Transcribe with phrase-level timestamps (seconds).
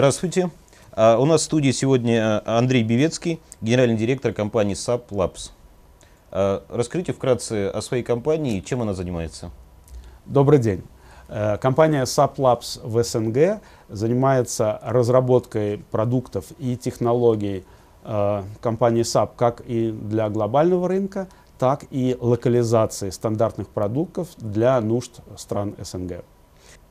[0.00, 0.50] Здравствуйте.
[0.92, 5.50] А, у нас в студии сегодня Андрей Бевецкий, генеральный директор компании SAP Labs.
[6.30, 9.50] А, расскажите вкратце о своей компании и чем она занимается.
[10.24, 10.82] Добрый день.
[11.28, 17.66] Э, компания SAP Labs в СНГ занимается разработкой продуктов и технологий
[18.02, 25.20] э, компании SAP как и для глобального рынка, так и локализации стандартных продуктов для нужд
[25.36, 26.24] стран СНГ.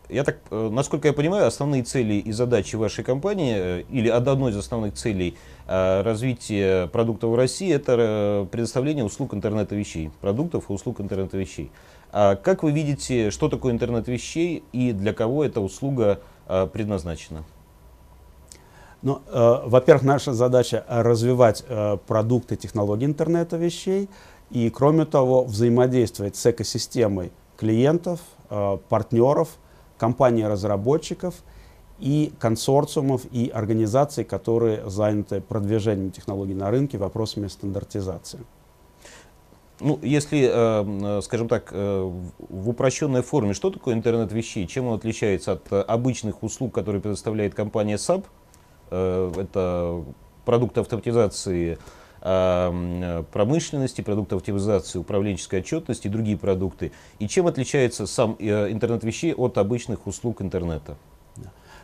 [0.10, 4.52] Я так, э, насколько я понимаю, основные цели и задачи вашей компании, э, или одной
[4.52, 10.74] из основных целей э, развития продуктов в России, это предоставление услуг интернета вещей, продуктов и
[10.74, 11.72] услуг интернета вещей.
[12.12, 17.46] А как вы видите, что такое интернет вещей и для кого эта услуга предназначена?
[19.02, 24.10] Ну, э, во-первых, наша задача развивать э, продукты технологий интернета вещей
[24.50, 28.78] и, кроме того, взаимодействовать с экосистемой клиентов, э,
[30.00, 31.36] партнеров, компаний-разработчиков
[32.00, 38.40] и консорциумов и организаций, которые заняты продвижением технологий на рынке, вопросами стандартизации.
[39.82, 42.12] Ну, если, э, скажем так, э,
[42.50, 44.68] в упрощенной форме, что такое интернет вещей?
[44.68, 48.26] Чем он отличается от обычных услуг, которые предоставляет компания SAP?
[48.92, 50.04] Э, это
[50.46, 51.78] продукты автоматизации
[52.22, 56.92] промышленности, продукты автоматизации управленческой отчетности и другие продукты.
[57.20, 60.98] И чем отличается сам э, интернет вещей от обычных услуг интернета?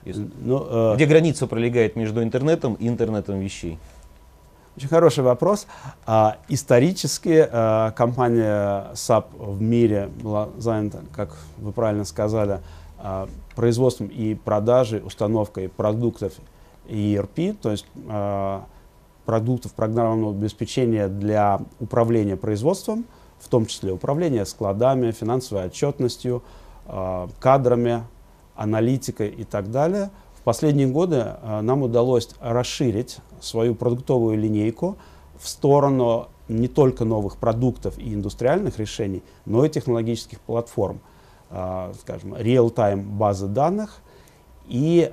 [0.03, 0.95] Ну, э...
[0.95, 3.79] Где граница пролегает между интернетом и интернетом вещей?
[4.77, 5.67] Очень хороший вопрос.
[6.05, 12.59] А, исторически а, компания SAP в мире была занята, как вы правильно сказали,
[12.99, 16.33] а, производством и продажей, установкой продуктов
[16.87, 18.65] ERP, то есть а,
[19.25, 23.05] продуктов программного обеспечения для управления производством,
[23.39, 26.43] в том числе управления складами, финансовой отчетностью,
[26.87, 28.03] э, кадрами,
[28.55, 30.11] аналитикой и так далее.
[30.39, 34.97] В последние годы э, нам удалось расширить свою продуктовую линейку
[35.37, 41.01] в сторону не только новых продуктов и индустриальных решений, но и технологических платформ,
[41.49, 44.01] э, скажем, real-time базы данных
[44.67, 45.11] и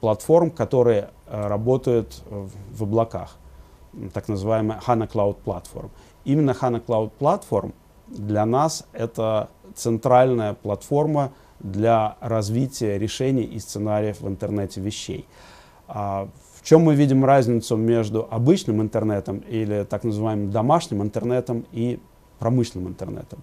[0.00, 3.36] платформ, которые э, работают в облаках,
[4.12, 5.90] так называемая HANA Cloud Platform.
[6.24, 7.72] Именно HANA Cloud Platform
[8.08, 15.26] для нас это центральная платформа для развития решений и сценариев в интернете вещей.
[15.88, 22.00] А в чем мы видим разницу между обычным интернетом или так называемым домашним интернетом и
[22.38, 23.40] промышленным интернетом?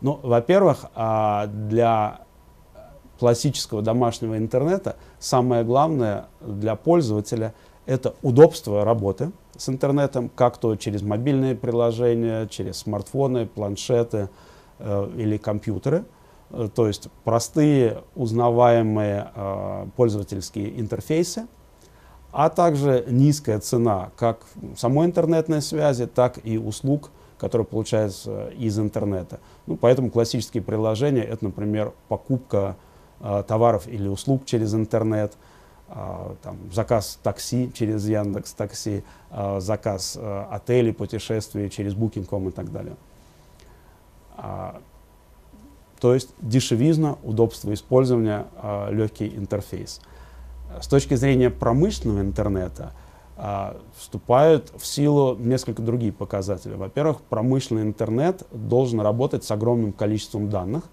[0.00, 2.20] Ну, во-первых, а, для
[3.18, 7.54] классического домашнего интернета, самое главное для пользователя–
[7.86, 14.28] это удобство работы с интернетом, как то через мобильные приложения, через смартфоны, планшеты
[14.78, 16.04] э, или компьютеры.
[16.50, 21.46] Э, то есть простые, узнаваемые э, пользовательские интерфейсы,
[22.30, 24.40] а также низкая цена как
[24.76, 29.40] самой интернетной связи, так и услуг, которые получаются из интернета.
[29.66, 32.76] Ну, поэтому классические приложения– это, например, покупка
[33.20, 35.36] товаров или услуг через интернет,
[35.88, 40.18] э, там, заказ такси через Яндекс Такси, э, заказ
[40.50, 42.96] отелей, путешествий через Booking.com и так далее.
[44.36, 44.80] А,
[46.00, 48.46] то есть дешевизна, удобство использования,
[48.90, 50.00] легкий интерфейс.
[50.80, 52.92] С точки зрения промышленного интернета
[53.96, 56.74] вступают в силу несколько другие показатели.
[56.74, 60.84] Во-первых, промышленный интернет должен работать с огромным количеством данных,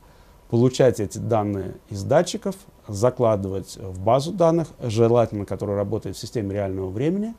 [0.50, 2.56] получать эти данные из датчиков,
[2.88, 7.34] закладывать в базу данных, желательно, которая работает в системе реального времени.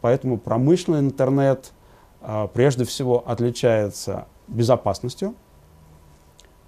[0.00, 1.72] Поэтому промышленный интернет
[2.20, 5.34] а, прежде всего отличается безопасностью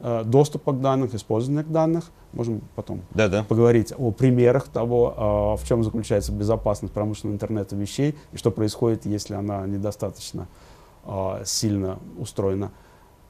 [0.00, 2.10] а, доступа к данным, использования данных.
[2.32, 3.44] Можем потом да -да.
[3.44, 9.04] поговорить о примерах того, а, в чем заключается безопасность промышленного интернета вещей и что происходит,
[9.06, 10.49] если она недостаточно
[11.44, 12.73] сильно устроена.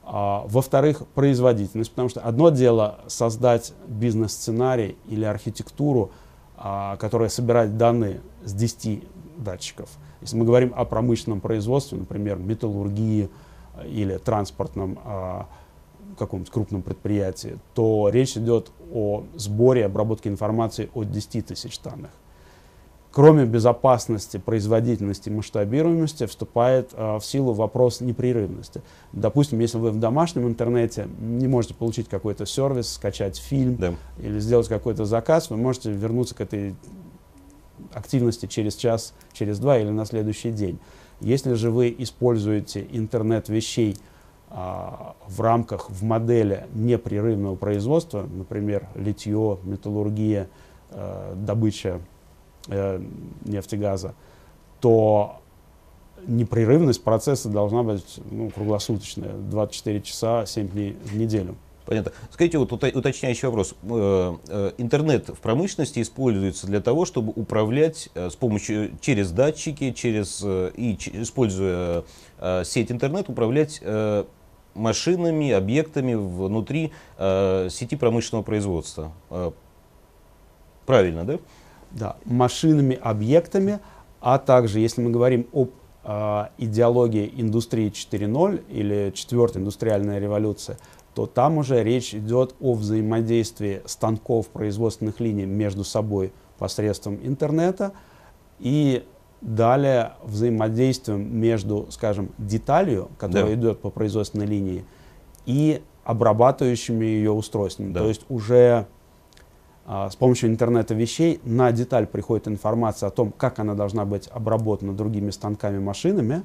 [0.03, 6.11] А, Во-вторых, производительность, потому что одно дело создать бизнес-сценарий или архитектуру,
[6.57, 9.03] а, которая собирает данные с 10
[9.37, 9.89] датчиков.
[10.21, 13.29] Если мы говорим о промышленном производстве, например, металлургии
[13.75, 15.47] а, или транспортном а,
[16.17, 22.11] каком-то крупном предприятии, то речь идет о сборе обработке информации от 10 тысяч данных.
[23.11, 28.81] Кроме безопасности, производительности масштабируемости вступает э, в силу вопрос непрерывности.
[29.11, 33.93] Допустим, если вы в домашнем интернете не можете получить какой-то сервис, скачать фильм да.
[34.17, 36.73] или сделать какой-то заказ, вы можете вернуться к этой
[37.93, 40.79] активности через час, через два или на следующий день.
[41.19, 43.97] Если же вы используете интернет вещей
[44.49, 50.47] а, в рамках, в модели непрерывного производства, например, литье, металлургия,
[50.91, 51.99] э, добыча
[52.67, 53.01] э,
[53.45, 54.15] нефтегаза,
[54.79, 55.41] то
[56.27, 61.55] непрерывность процесса должна быть ну, круглосуточная, 24 часа, 7 дней в неделю.
[61.85, 62.11] Понятно.
[62.29, 63.75] Скажите, вот уточняющий вопрос.
[63.83, 69.91] Э, э, интернет в промышленности используется для того, чтобы управлять э, с помощью, через датчики,
[69.91, 72.03] через, и используя
[72.63, 73.81] сеть интернет, управлять
[74.73, 79.11] машинами, объектами внутри сети промышленного производства.
[80.85, 81.39] Правильно, да?
[81.91, 83.79] Да, машинами, объектами,
[84.19, 85.71] а также, если мы говорим об
[86.57, 90.79] идеологии индустрии 4.0 или четвертой индустриальная революция,
[91.13, 97.91] то там уже речь идет о взаимодействии станков производственных линий между собой посредством интернета
[98.59, 99.03] и
[99.41, 103.53] далее взаимодействием между, скажем, деталью, которая да.
[103.55, 104.85] идет по производственной линии,
[105.45, 107.91] и обрабатывающими ее устройствами.
[107.91, 108.01] Да.
[108.01, 108.87] То есть уже
[109.87, 114.93] с помощью интернета вещей на деталь приходит информация о том, как она должна быть обработана
[114.93, 116.43] другими станками, машинами,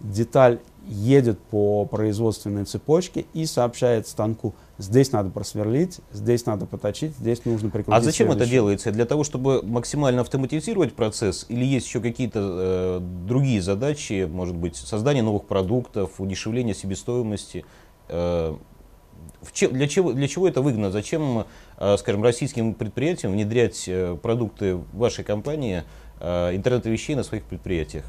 [0.00, 7.44] деталь едет по производственной цепочке и сообщает станку, здесь надо просверлить, здесь надо поточить, здесь
[7.44, 8.00] нужно прикрутить.
[8.00, 8.92] А зачем это делается?
[8.92, 14.76] Для того, чтобы максимально автоматизировать процесс или есть еще какие-то э, другие задачи, может быть,
[14.76, 17.64] создание новых продуктов, удешевление себестоимости?
[18.08, 18.54] Э,
[19.42, 20.90] в чем, для, чего, для чего это выгодно?
[20.90, 21.46] Зачем,
[21.98, 25.84] скажем, российским предприятиям внедрять э, продукты вашей компании,
[26.20, 28.04] э, интернета вещей на своих предприятиях?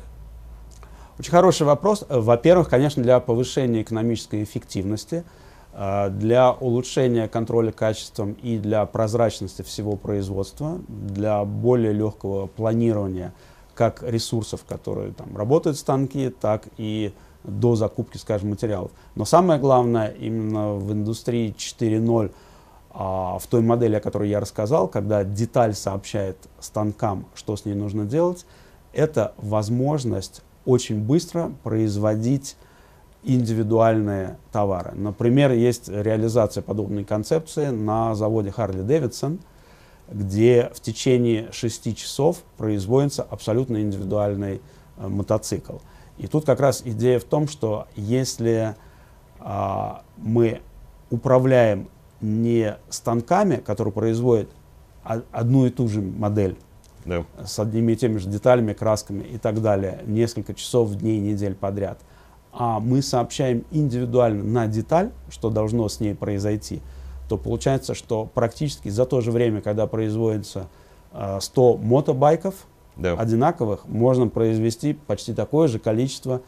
[1.19, 2.05] Очень хороший вопрос.
[2.07, 5.23] Во-первых, конечно, для повышения экономической эффективности,
[5.73, 13.33] э, для улучшения контроля качеством и для прозрачности всего производства, для более легкого планирования
[13.73, 18.91] как ресурсов, которые там работают станки, так и до закупки, скажем, материалов.
[19.15, 22.31] Но самое главное именно в индустрии 4.0, а,
[22.97, 28.05] в той модели, о которой я рассказал, когда деталь сообщает станкам, что с ней нужно
[28.05, 28.47] делать,
[28.91, 32.57] это возможность очень быстро производить
[33.23, 34.93] индивидуальные товары.
[34.95, 39.39] Например, есть реализация подобной концепции на заводе Harley Davidson,
[40.09, 44.61] где в течение 6 часов производится абсолютно индивидуальный
[44.97, 45.77] э, мотоцикл.
[46.17, 48.75] И тут как раз идея в том, что если
[49.39, 50.61] а, мы
[51.11, 51.89] управляем
[52.21, 54.49] не станками, которые производят
[55.03, 56.57] одну и ту же модель,
[57.05, 57.25] да.
[57.45, 61.99] с одними и теми же деталями, красками и так далее, несколько часов, дней, недель подряд.
[62.51, 66.81] А мы сообщаем индивидуально на деталь, что должно с ней произойти,
[67.29, 70.67] то получается, что практически за то же время, когда производится
[71.11, 72.55] э, 100 мотобайков
[72.95, 73.13] да.
[73.13, 76.41] одинаковых, можно произвести почти такое же количество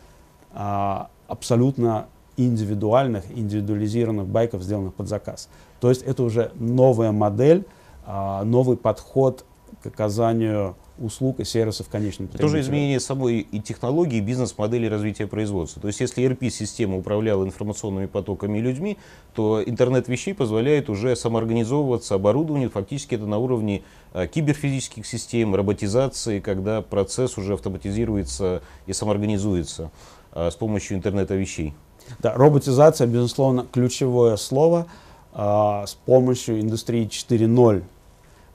[0.51, 2.07] э, абсолютно
[2.45, 5.49] индивидуальных, индивидуализированных байков, сделанных под заказ.
[5.79, 7.65] То есть это уже новая модель,
[8.05, 9.45] э, новый подход
[9.83, 12.51] к оказанию услуг и сервисов конечным потребителям.
[12.51, 15.81] Тоже изменение самой и технологии, и бизнес-модели развития производства.
[15.81, 18.97] То есть если ERP-система управляла информационными потоками и людьми,
[19.33, 22.69] то интернет вещей позволяет уже самоорганизовываться оборудованию.
[22.69, 23.83] Фактически это на уровне
[24.13, 29.91] э, киберфизических систем, роботизации, когда процесс уже автоматизируется и самоорганизуется
[30.33, 31.73] э, с помощью интернета вещей.
[32.19, 34.87] Да, роботизация, безусловно, ключевое слово.
[35.33, 37.83] Э, с помощью индустрии 4.0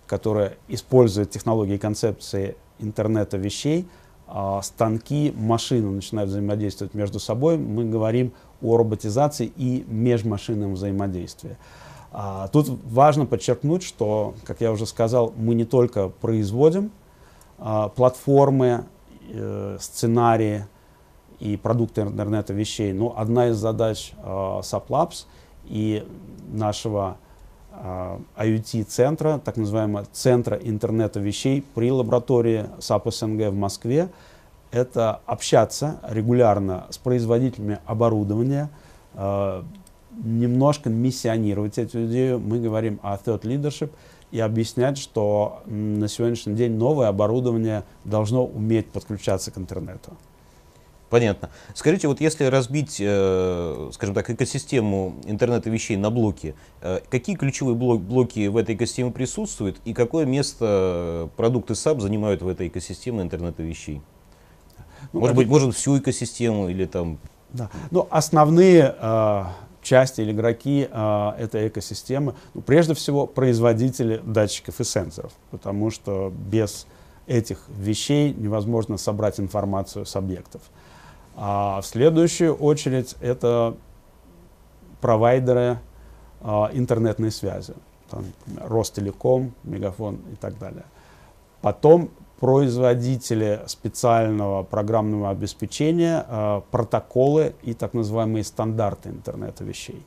[0.06, 3.88] которая использует технологии и концепции интернета вещей,
[4.26, 7.58] а станки, машины начинают взаимодействовать между собой.
[7.58, 8.32] Мы говорим
[8.62, 11.56] о роботизации и межмашинном взаимодействии.
[12.10, 16.90] А, тут важно подчеркнуть, что, как я уже сказал, мы не только производим
[17.58, 18.84] а, платформы,
[19.30, 20.66] э, сценарии
[21.44, 25.26] и продукты интернета вещей, но одна из задач а, SAP
[25.66, 26.04] и
[26.52, 27.18] нашего
[28.36, 34.10] IoT-центра, так называемого Центра интернета вещей при лаборатории SAP СНГ в Москве.
[34.70, 38.70] Это общаться регулярно с производителями оборудования,
[39.14, 39.62] э,
[40.22, 42.40] немножко миссионировать эту идею.
[42.40, 43.90] Мы говорим о thought leadership
[44.30, 50.12] и объяснять, что на сегодняшний день новое оборудование должно уметь подключаться к интернету.
[51.14, 51.50] Понятно.
[51.74, 57.76] Скажите, вот если разбить, э, скажем так, экосистему интернета вещей на блоки, э, какие ключевые
[57.76, 63.62] блоки в этой экосистеме присутствуют и какое место продукты SAP занимают в этой экосистеме интернета
[63.62, 64.02] вещей?
[65.12, 67.20] Ну, может быть, может всю экосистему или там...
[67.52, 67.70] Да.
[67.92, 69.44] Ну, основные э,
[69.82, 76.32] части или игроки э, этой экосистемы, ну, прежде всего, производители датчиков и сенсоров, потому что
[76.36, 76.88] без
[77.28, 80.62] этих вещей невозможно собрать информацию с объектов.
[81.36, 83.76] А в следующую очередь это
[85.00, 85.78] провайдеры
[86.40, 87.74] а, интернетной связи.
[88.10, 88.24] там,
[88.56, 90.84] Ростелеком, Мегафон и так далее.
[91.62, 100.04] Потом производители специального программного обеспечения, э, протоколы и так называемые стандарты интернета вещей,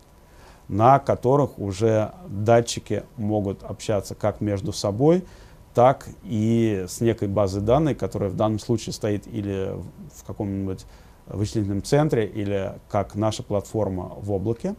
[0.68, 5.26] на которых уже датчики могут общаться как между собой,
[5.74, 9.74] так и с некой базой данных, которая в данном случае стоит или
[10.14, 10.86] в каком-нибудь
[11.30, 14.76] вычислительном центре, или как наша платформа в облаке.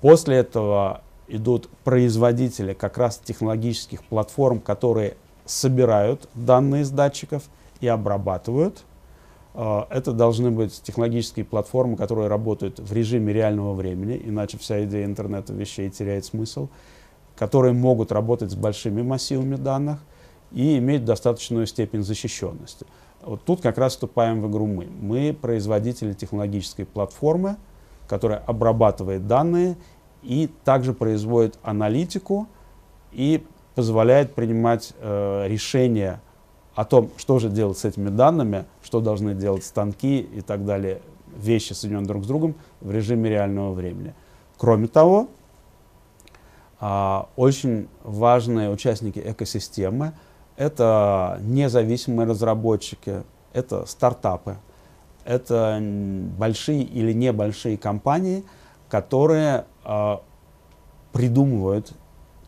[0.00, 7.44] После этого идут производители как раз технологических платформ, которые собирают данные с датчиков
[7.80, 8.84] и обрабатывают.
[9.54, 15.04] А, это должны быть технологические платформы, которые работают в режиме реального времени, иначе вся идея
[15.04, 16.68] интернета вещей теряет смысл,
[17.36, 20.00] которые могут работать с большими массивами данных
[20.52, 22.86] и иметь достаточную степень защищенности.
[23.24, 24.86] Вот тут как раз вступаем в игру мы.
[24.86, 27.56] Мы производители технологической платформы,
[28.08, 29.76] которая обрабатывает данные
[30.22, 32.48] и также производит аналитику
[33.12, 36.20] и позволяет принимать э, решения
[36.74, 41.00] о том, что же делать с этими данными, что должны делать станки и так далее,
[41.36, 44.14] вещи, соединенные друг с другом, в режиме реального времени.
[44.58, 45.28] Кроме того,
[46.80, 50.12] э, очень важные участники экосистемы—
[50.56, 54.56] это независимые разработчики, это стартапы,
[55.24, 55.78] это
[56.38, 58.44] большие или небольшие компании,
[58.88, 60.16] которые э,
[61.12, 61.92] придумывают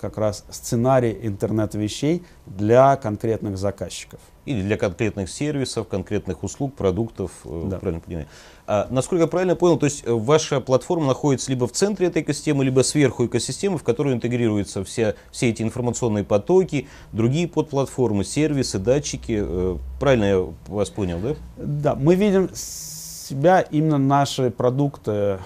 [0.01, 4.21] как раз сценарий интернет вещей для конкретных заказчиков.
[4.45, 7.79] Или для конкретных сервисов, конкретных услуг, продуктов, э, да.
[7.79, 8.27] правильно понимаю.
[8.67, 12.23] А, насколько я правильно понял, то есть э, ваша платформа находится либо в центре этой
[12.23, 18.79] экосистемы, либо сверху экосистемы, в которую интегрируются все, все эти информационные потоки, другие подплатформы, сервисы,
[18.79, 19.43] датчики.
[19.43, 21.35] Э, правильно я вас понял, да?
[21.57, 25.39] Да, мы видим себя, именно наши продукты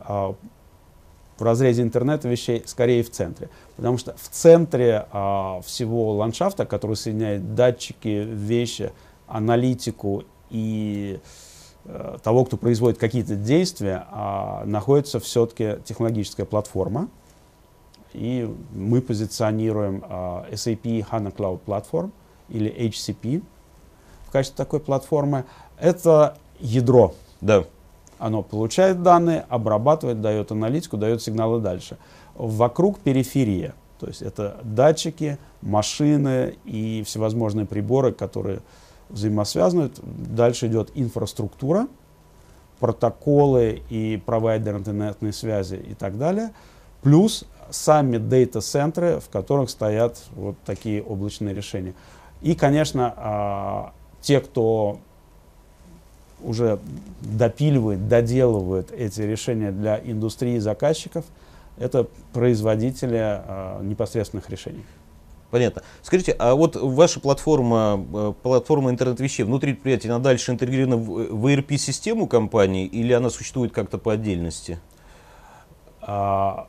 [0.00, 0.34] а,
[1.38, 3.48] в разрезе интернета вещей скорее в центре.
[3.76, 8.92] Потому что в центре а, всего ландшафта, который соединяет датчики, вещи,
[9.26, 11.20] аналитику и
[11.84, 17.08] а, того, кто производит какие-то действия, а, находится все-таки технологическая платформа.
[18.12, 22.10] И мы позиционируем а, SAP HANA Cloud Platform
[22.48, 23.42] или HCP
[24.26, 25.44] в качестве такой платформы.
[25.78, 27.14] Это ядро.
[27.40, 27.64] Да.
[28.18, 31.96] Оно получает данные, обрабатывает, дает аналитику, дает сигналы дальше.
[32.34, 33.74] Вокруг периферия.
[33.98, 38.60] То есть это датчики, машины и всевозможные приборы, которые
[39.08, 39.90] взаимосвязаны.
[40.02, 41.88] Дальше идет инфраструктура,
[42.78, 46.50] протоколы и провайдер интернетной связи и так далее.
[47.02, 51.94] Плюс сами дата-центры, в которых стоят вот такие облачные решения.
[52.40, 54.98] И, конечно, а, те, кто
[56.42, 56.78] уже
[57.20, 61.24] допиливает, доделывает эти решения для индустрии заказчиков,
[61.78, 64.84] это производители э, непосредственных решений.
[65.50, 65.82] Понятно.
[66.02, 72.26] Скажите, а вот ваша платформа, э, платформа интернет-вещей внутри предприятия, она дальше интегрирована в ERP-систему
[72.26, 74.78] компании или она существует как-то по отдельности?
[76.02, 76.68] А,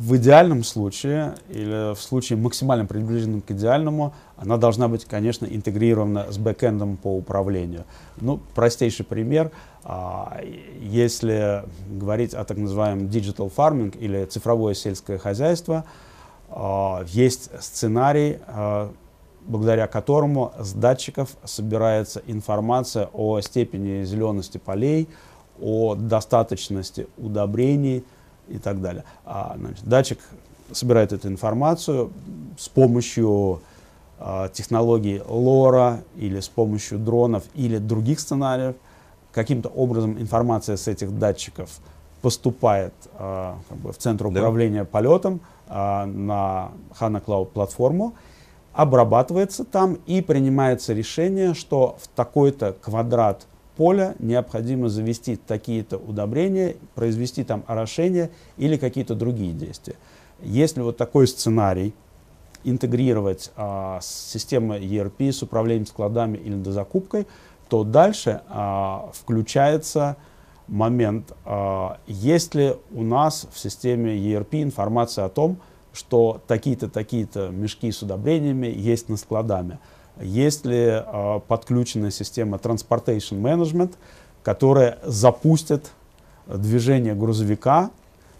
[0.00, 6.32] в идеальном случае, или в случае максимально приближенном к идеальному, она должна быть, конечно, интегрирована
[6.32, 7.84] с бэкэндом по управлению.
[8.20, 9.50] Ну, простейший пример.
[9.84, 10.40] А,
[10.80, 15.84] если говорить о так называемом digital farming или цифровое сельское хозяйство,
[16.48, 18.90] а, есть сценарий, а,
[19.46, 25.08] благодаря которому с датчиков собирается информация о степени зелености полей,
[25.60, 28.04] о достаточности удобрений,
[28.50, 29.04] и так далее.
[29.24, 30.18] А, значит, датчик
[30.72, 32.12] собирает эту информацию
[32.58, 33.60] с помощью
[34.18, 38.76] а, технологии лора или с помощью дронов или других сценариев.
[39.32, 41.70] Каким-то образом информация с этих датчиков
[42.20, 44.84] поступает а, как бы в центр управления да.
[44.84, 48.14] полетом а, на HANA Cloud платформу,
[48.72, 53.46] обрабатывается там и принимается решение, что в такой-то квадрат
[53.80, 59.96] поля необходимо завести такие-то удобрения, произвести там орошение или какие-то другие действия.
[60.42, 61.94] Если вот такой сценарий
[62.62, 67.26] интегрировать а, с системой ERP, с управлением складами или дозакупкой,
[67.70, 70.18] то дальше а, включается
[70.68, 75.56] момент, а, есть ли у нас в системе ERP информация о том,
[75.94, 79.78] что такие-то, такие-то мешки с удобрениями есть на складами.
[80.20, 83.94] Есть ли э, подключенная система Transportation Management,
[84.42, 85.90] которая запустит
[86.46, 87.90] движение грузовика,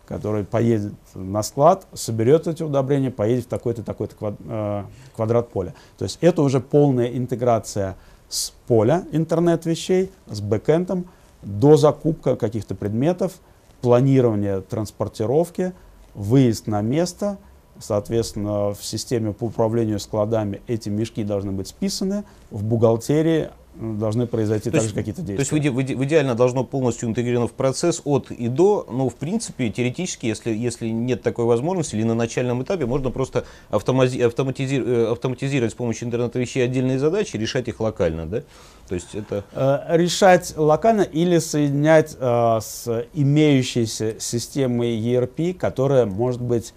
[0.07, 4.85] который поедет на склад, соберет эти удобрения, поедет в такой-то такой-то квад, э,
[5.15, 5.75] квадрат поля.
[5.99, 7.97] То есть это уже полная интеграция
[8.29, 11.07] с поля интернет-вещей, с бэкэндом,
[11.43, 13.35] до закупка каких-то предметов,
[13.81, 15.73] планирование транспортировки
[16.15, 17.39] выезд на место,
[17.81, 24.71] соответственно, в системе по управлению складами эти мешки должны быть списаны, в бухгалтерии должны произойти
[24.71, 25.37] то также какие-то действия.
[25.37, 29.09] То есть в, иде- в идеально должно полностью интегрировано в процесс от и до, но
[29.09, 34.21] в принципе теоретически, если, если нет такой возможности, или на начальном этапе можно просто автомази-
[34.21, 38.43] автоматизи- э, автоматизировать с помощью интернета вещей отдельные задачи, решать их локально, да?
[38.89, 39.45] То есть это...
[39.53, 46.75] Э, решать локально или соединять э, с имеющейся системой ERP, которая может быть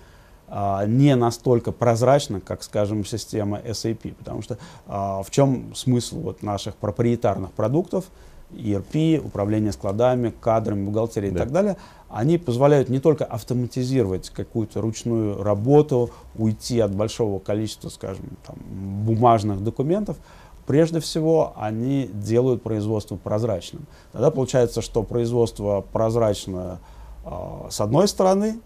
[0.86, 4.14] не настолько прозрачна, как, скажем, система SAP.
[4.14, 8.06] Потому что а, в чем смысл вот наших проприетарных продуктов,
[8.52, 11.40] ERP, управление складами, кадрами, бухгалтерией Да.
[11.40, 11.78] и так далее,
[12.10, 18.56] они позволяют не только автоматизировать какую-то ручную работу, уйти от большого количества, скажем, там,
[19.06, 20.18] бумажных документов,
[20.68, 23.88] прежде всего они делают производство прозрачным.
[24.12, 26.80] Тогда получается, что производство прозрачно
[27.26, 28.60] а, с одной стороны,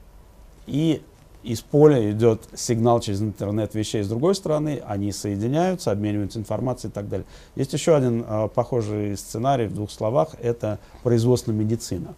[0.65, 1.01] и
[1.43, 6.93] из поля идет сигнал через интернет вещей с другой стороны, они соединяются, обмениваются информацией и
[6.93, 7.25] так далее.
[7.55, 12.15] Есть еще один а, похожий сценарий в двух словах, это производственная медицина.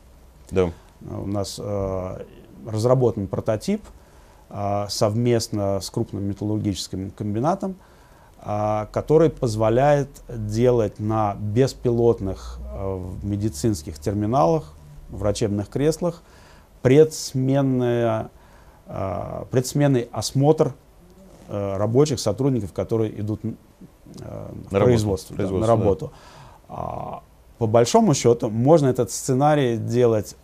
[0.51, 0.71] Да.
[1.01, 2.23] У нас э,
[2.67, 3.81] разработан прототип
[4.49, 7.75] э, совместно с крупным металлургическим комбинатом,
[8.41, 14.73] э, который позволяет делать на беспилотных э, медицинских терминалах,
[15.09, 16.21] врачебных креслах
[16.81, 18.27] предсменное, э,
[19.51, 20.73] предсменный осмотр
[21.47, 23.49] э, рабочих сотрудников, которые идут э,
[24.15, 25.83] в На работу, производство, да, производство, на да.
[25.83, 26.11] работу.
[26.69, 27.23] А,
[27.57, 30.35] по большому счету можно этот сценарий делать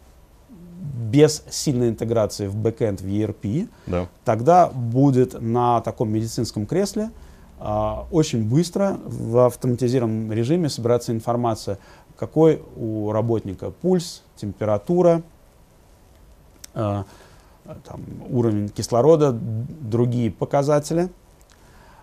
[1.12, 4.08] без сильной интеграции в бэкэнд в ERP, Да.
[4.24, 7.12] тогда будет на таком медицинском кресле
[7.60, 11.80] а, очень быстро в автоматизированном режиме собираться информация,
[12.18, 15.22] какой у работника пульс, температура,
[16.74, 17.06] а,
[17.84, 21.10] там, уровень кислорода, другие показатели,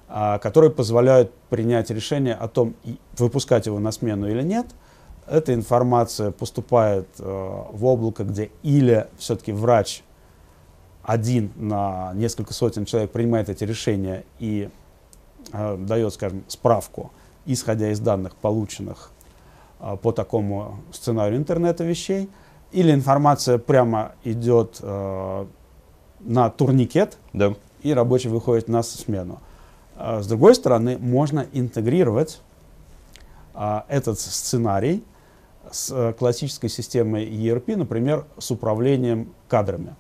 [0.09, 2.75] а, которые позволяют принять решение о том,
[3.17, 4.67] выпускать его на смену или нет.
[5.27, 10.03] Эта информация поступает э, в облако, где или все-таки врач
[11.03, 14.69] один на несколько сотен человек принимает эти решения и
[15.53, 17.13] э, дает, скажем, справку,
[17.47, 19.13] исходя из данных, полученных
[19.81, 22.29] э, по такому сценарию интернета вещей,
[22.73, 25.47] или информация прямо идет э,
[26.21, 27.55] на турникет, Да.
[27.83, 29.41] и рабочий выходит на смену.
[29.97, 32.41] А С другой стороны, можно интегрировать
[33.55, 35.05] а, этот сценарий
[35.71, 39.95] с э, классической системой ERP, например, с управлением кадрами.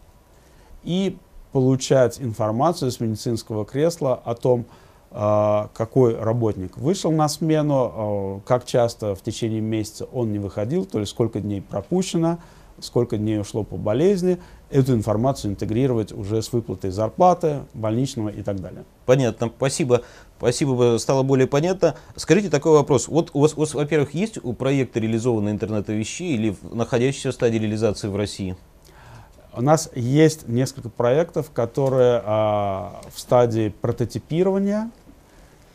[0.82, 1.18] И
[1.52, 4.64] получать информацию с медицинского кресла о том,
[5.10, 10.98] а, какой работник вышел на смену, как часто в течение месяца он не выходил, то
[10.98, 12.38] есть сколько дней пропущено,
[12.80, 14.38] сколько дней ушло по болезни,
[14.70, 18.84] эту информацию интегрировать уже с выплатой зарплаты, больничного и так далее.
[19.06, 20.02] Понятно, спасибо.
[20.38, 21.94] Спасибо, стало более понятно.
[22.16, 23.06] Скажите такой вопрос.
[23.06, 27.34] Вот у вас, у вас, во-первых, есть у проекта реализованные интернета вещей или находящиеся в
[27.34, 28.56] стадии реализации в России?
[29.54, 34.90] У нас есть несколько проектов, которые а, в стадии прототипирования,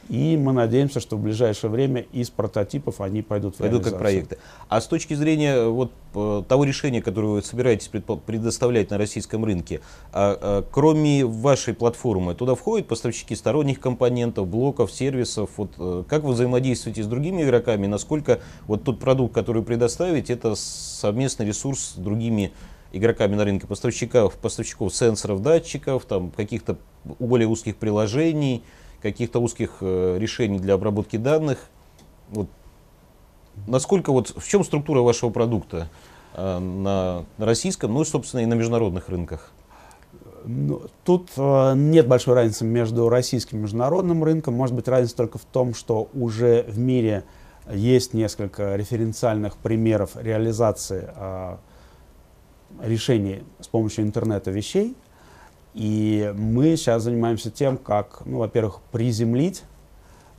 [0.10, 4.38] и мы надеемся, что в ближайшее время из прототипов они пойдут в Пойдут как проекты.
[4.70, 9.44] А с точки зрения э, вот, э, того решения, которое вы собираетесь предоставлять на российском
[9.44, 9.82] рынке,
[10.14, 15.50] а, а, кроме вашей платформы, туда входят поставщики сторонних компонентов, блоков, сервисов?
[15.58, 17.88] Вот, э, как вы взаимодействуете с другими игроками?
[17.88, 22.54] Насколько вот тот продукт, который предоставите, это совместный ресурс с другими
[22.94, 26.78] игроками на рынке, поставщиков, поставщиков сенсоров, датчиков, там, каких-то
[27.20, 28.64] более узких приложений,
[29.02, 31.70] каких-то узких э, решений для обработки данных?
[32.30, 32.48] Вот
[33.66, 35.90] Насколько вот в чем структура вашего продукта
[36.36, 39.52] э, на, российском, ну и собственно и на международных рынках?
[40.46, 44.54] Ну, тут э, нет большой разницы между российским и международным рынком.
[44.54, 47.24] Может быть, разница только в том, что уже в мире
[47.72, 51.58] есть несколько референциальных примеров реализации э,
[52.82, 54.96] решений с помощью интернета вещей.
[55.78, 59.64] И мы сейчас занимаемся тем, как, ну, во-первых, приземлить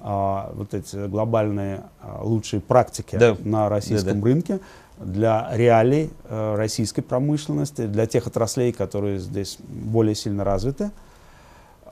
[0.01, 3.37] а, вот эти глобальные а, лучшие практики Да.
[3.45, 4.27] на российском Да-да.
[4.27, 4.61] рынке
[4.99, 10.91] для реалий э, российской промышленности, для тех отраслей, которые здесь более сильно развиты.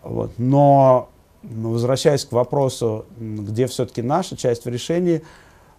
[0.03, 0.33] Вот.
[0.39, 1.09] Но
[1.45, 5.23] возвращаясь к вопросу, где все-таки наша часть в решении,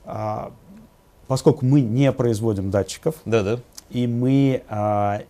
[0.05, 0.53] а,
[1.27, 3.59] поскольку мы не производим датчиков, Да, да.
[3.89, 5.23] и мы а,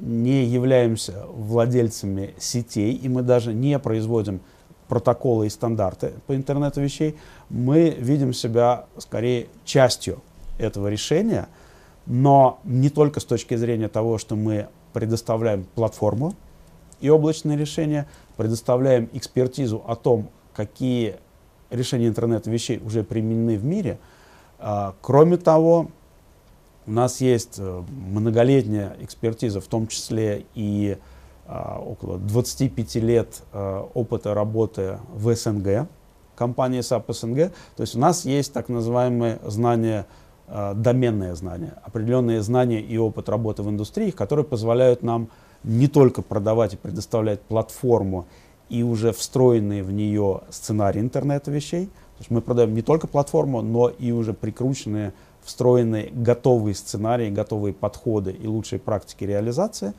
[0.00, 4.40] не являемся владельцами сетей, и мы даже не производим
[4.88, 7.16] протоколы и стандарты по интернету вещей,
[7.48, 10.20] мы видим себя скорее частью
[10.58, 11.48] этого решения,
[12.06, 16.34] но не только с точки зрения того, что мы предоставляем платформу
[17.00, 21.16] и облачные решения, предоставляем экспертизу о том, какие
[21.70, 23.98] решения интернета вещей уже применены в мире.
[24.58, 25.90] А, кроме того,
[26.86, 30.98] у нас есть э, многолетняя экспертиза, в том числе и
[31.52, 35.88] а, около 25 лет а, опыта работы в СНГ,
[36.36, 37.52] компании SAP СНГ.
[37.74, 40.06] То есть у нас есть так называемые знания,
[40.46, 45.28] а, доменные знания, определенные знания и опыт работы в индустрии, которые позволяют нам
[45.64, 48.28] не только продавать и предоставлять платформу
[48.68, 51.86] и уже встроенные в нее сценарии интернета вещей.
[51.86, 55.14] То есть мы продаем не только платформу, но и уже прикрученные,
[55.44, 59.94] встроенные готовые сценарии, готовые подходы и лучшие практики реализации.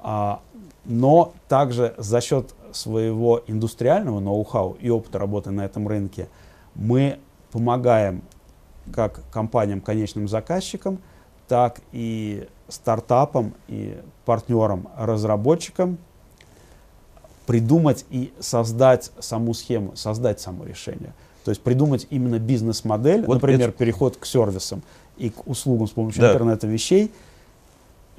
[0.00, 0.40] А,
[0.84, 6.28] но также за счет своего индустриального ноу-хау и опыта работы на этом рынке
[6.74, 7.18] мы
[7.50, 8.22] помогаем
[8.92, 10.98] как компаниям, конечным заказчикам,
[11.46, 15.98] так и стартапам и партнерам, разработчикам
[17.46, 21.12] придумать и создать саму схему, создать само решение.
[21.44, 23.78] То есть придумать именно бизнес-модель, вот например, это...
[23.78, 24.82] переход к сервисам
[25.18, 26.32] и к услугам с помощью да.
[26.32, 27.10] интернета вещей,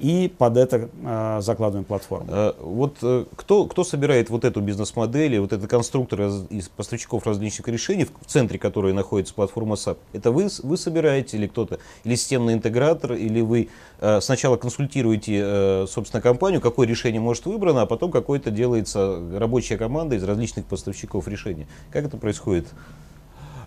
[0.00, 2.26] и под это э, закладываем платформу.
[2.28, 7.24] А, вот э, кто, кто собирает вот эту бизнес-модель, вот этот конструктор из, из поставщиков
[7.26, 12.16] различных решений, в центре которой находится платформа SAP, это вы, вы собираете или кто-то, или
[12.16, 13.68] системный интегратор, или вы
[14.00, 19.78] э, сначала консультируете, э, собственно, компанию, какое решение может выбрано, а потом какое-то делается рабочая
[19.78, 21.68] команда из различных поставщиков решений.
[21.92, 22.66] Как это происходит?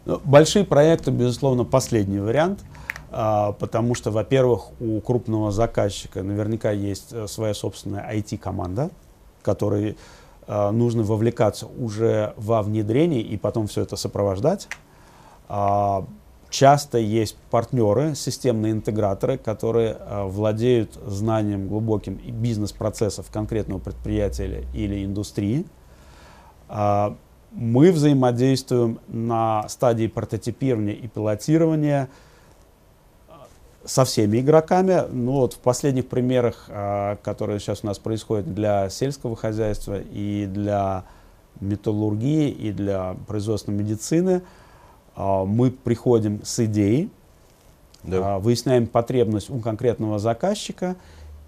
[0.08, 2.64] Ну, большие проекты, безусловно, последний вариант.
[3.12, 8.90] А, потому что, во-первых, у крупного заказчика наверняка есть э, своя собственная IT-команда,
[9.42, 9.98] которой
[10.48, 14.70] э, нужно вовлекаться уже во внедрение и потом все это сопровождать.
[15.50, 16.06] А,
[16.50, 25.66] часто есть партнеры, системные интеграторы, которые владеют знанием глубоким бизнес-процессов конкретного предприятия или индустрии.
[27.52, 32.10] Мы взаимодействуем на стадии прототипирования и пилотирования–
[33.88, 35.04] со всеми игроками.
[35.10, 40.46] Ну вот в последних примерах, а, которые сейчас у нас происходят для сельского хозяйства и
[40.46, 41.06] для
[41.62, 44.44] металлургии, и для производственной медицины,
[45.16, 47.10] а, мы приходим с идеей,
[48.04, 48.38] да.
[48.40, 50.96] выясняем потребность у конкретного заказчика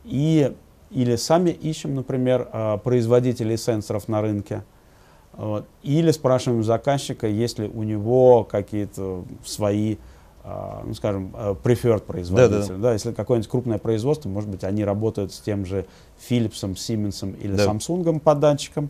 [0.06, 0.54] и
[0.92, 2.50] или сами ищем, например,
[2.84, 4.64] производителей сенсоров на рынке,
[5.40, 9.96] вот, или спрашиваем заказчика, есть ли у него какие-то свои
[10.44, 12.68] а, ну, скажем, э, preferred производитель.
[12.68, 12.82] Да, да.
[12.82, 15.86] Да, если какое-нибудь крупное производство, может быть, они работают с тем же
[16.30, 17.68] Philips, Siemens или да.
[17.68, 18.90] Samsung по датчикам.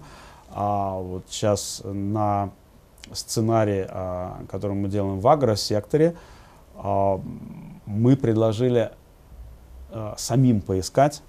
[0.49, 2.49] А вот сейчас на
[3.11, 6.15] сценарии, а, который мы делаем в агросекторе,
[6.75, 7.21] а,
[7.85, 8.91] мы предложили
[10.17, 11.23] самим поискать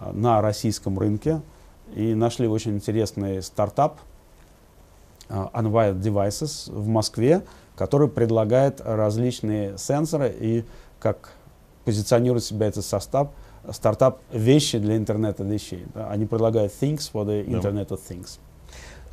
[0.00, 1.42] на российском рынке
[1.96, 3.98] и нашли очень интересный стартап
[5.28, 7.42] Unwired Devices в Москве,
[7.76, 10.64] который предлагает различные сенсоры и
[11.00, 11.32] как
[11.84, 13.28] позиционирует себя этот состав,
[13.70, 15.86] стартап вещи для интернета вещей.
[15.94, 16.08] Да?
[16.10, 18.38] Они предлагают things for the Internet of Things.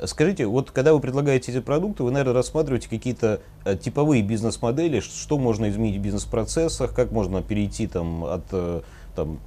[0.04, 5.38] Скажите, вот когда вы предлагаете эти продукты, вы, наверное, рассматриваете какие-то э, типовые бизнес-модели, что
[5.38, 8.82] можно изменить в бизнес-процессах, как можно перейти там, от э,
[9.14, 9.38] там,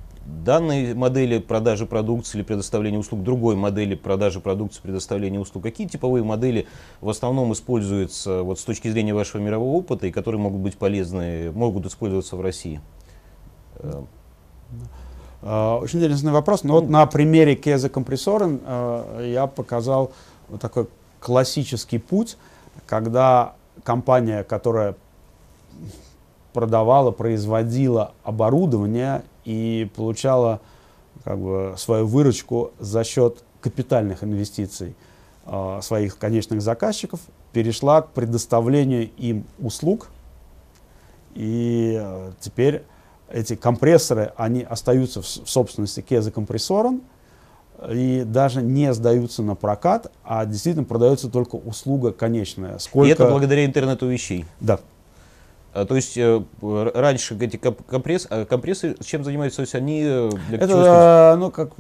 [0.44, 5.64] данной модели продажи продукции или предоставления услуг, другой модели продажи продукции, предоставления услуг?
[5.64, 6.68] Какие типовые модели
[7.02, 11.52] в основном используются вот, с точки зрения вашего мирового опыта и которые могут быть полезны,
[11.52, 12.80] могут использоваться в России?
[15.42, 16.64] А, очень интересный вопрос.
[16.64, 20.12] Но вот на примере Кеза компрессора э, я показал
[20.48, 20.88] вот такой
[21.20, 22.38] классический путь,
[22.86, 24.96] когда компания, которая
[26.54, 30.62] продавала, производила оборудование и получала
[31.24, 34.96] как бы, свою выручку за счет капитальных инвестиций
[35.46, 37.20] э, своих конечных заказчиков,
[37.52, 40.08] перешла к предоставлению им услуг.
[41.36, 42.84] И э, теперь
[43.30, 47.02] эти компрессоры, они остаются в, в собственности Кеза компрессором
[47.90, 52.78] и даже не сдаются на прокат, а действительно продается только услуга конечная.
[52.78, 53.10] Сколько...
[53.10, 54.46] И это благодаря интернету вещей?
[54.60, 54.80] Да.
[55.80, 59.58] А, то есть э, раньше эти компресс, а компрессы чем занимаются?
[59.58, 61.72] То есть они э, для это, ну, как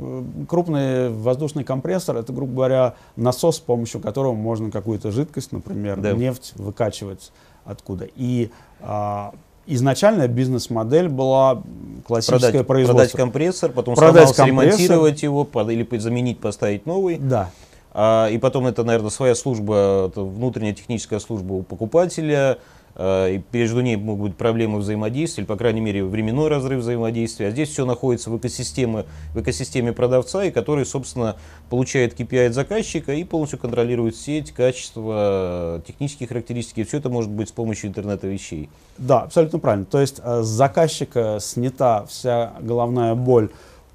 [0.48, 6.14] крупный воздушный компрессор, это, грубо говоря, насос, с помощью которого можно какую-то жидкость, например, да.
[6.14, 7.32] нефть выкачивать
[7.66, 8.08] откуда.
[8.16, 9.34] И а,
[9.68, 11.62] изначальная бизнес-модель была
[12.08, 12.98] классическое продать, производство.
[12.98, 14.80] Продать компрессор, потом продать сломался, компрессор.
[14.80, 17.18] ремонтировать его, или заменить, поставить новый.
[17.18, 17.52] Да.
[17.92, 23.80] А, и потом это, наверное, своя служба, внутренняя техническая служба у покупателя, э, и между
[23.80, 27.48] ней могут быть проблемы взаимодействия, или, по крайней мере, временной разрыв взаимодействия.
[27.48, 31.38] А здесь все находится в экосистеме, в экосистеме продавца, и который, собственно,
[31.70, 36.84] получает KPI от заказчика и полностью контролирует сеть, качество, технические характеристики.
[36.84, 38.70] Все это может быть с помощью интернета вещей.
[38.98, 39.86] Да, абсолютно правильно.
[39.86, 43.50] То есть э, с заказчика снята вся головная боль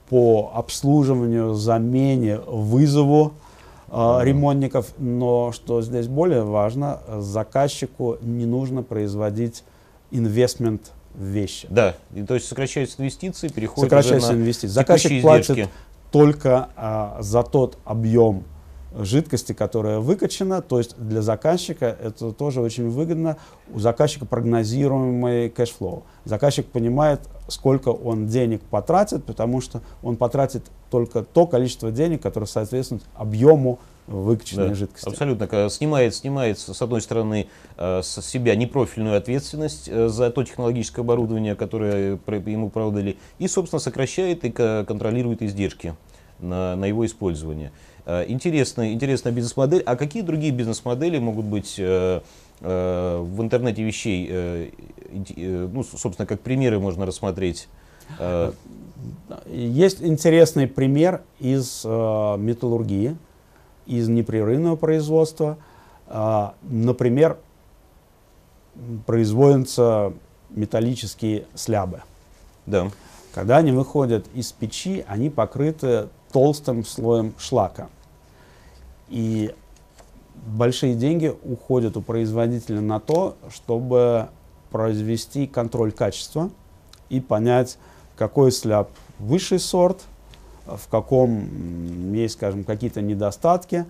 [0.08, 3.43] по обслуживанию, замене, вызову э,
[4.22, 9.64] ремонтников, но что здесь более важно, заказчику не нужно производить
[10.10, 11.68] investment в вещи.
[11.70, 14.68] Да, и, то есть сокращаются инвестиции, переходят сокращаются на инвестиции.
[14.68, 15.68] Заказчик платит
[16.10, 18.44] только а, за тот объем
[18.96, 23.36] жидкости, которая выкачана, то есть для заказчика это тоже очень выгодно.
[23.72, 26.04] У заказчика прогнозируемый cash flow.
[26.24, 32.46] Заказчик понимает, сколько он денег потратит, потому что он потратит только то количество денег, которое
[32.46, 35.08] соответствует объему выкачанной да, жидкости.
[35.08, 35.68] Абсолютно.
[35.70, 41.54] Снимает, снимает, с одной стороны, э, с себя непрофильную ответственность э, за то технологическое оборудование,
[41.56, 45.96] которое ему продали, и, собственно, сокращает и контролирует издержки
[46.38, 47.72] на, на его использование.
[48.06, 49.82] Э, интересная, интересная бизнес-модель.
[49.86, 52.20] А какие другие бизнес-модели могут быть э,
[52.60, 54.72] э, в интернете вещей?
[55.36, 57.68] Ну, собственно, как примеры можно рассмотреть.
[59.46, 63.16] Есть интересный пример из металлургии,
[63.86, 65.56] из непрерывного производства.
[66.08, 67.38] Например,
[69.06, 70.12] производятся
[70.50, 72.02] металлические слябы.
[72.66, 72.90] Да.
[73.32, 77.88] Когда они выходят из печи, они покрыты толстым слоем шлака.
[79.08, 79.54] И
[80.46, 84.28] большие деньги уходят у производителя на то, чтобы
[84.70, 86.50] произвести контроль качества
[87.08, 87.78] и понять,
[88.16, 88.88] какой сляб
[89.18, 90.02] высший сорт,
[90.66, 93.86] в каком есть, скажем, какие-то недостатки,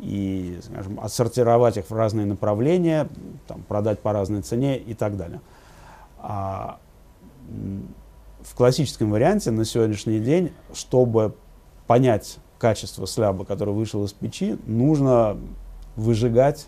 [0.00, 3.08] и, скажем, отсортировать их в разные направления,
[3.46, 5.40] там, продать по разной цене и так далее.
[6.18, 6.78] А
[8.42, 11.34] в классическом варианте на сегодняшний день, чтобы
[11.86, 15.36] понять качество сляба, который вышел из печи, нужно
[15.96, 16.66] выжигать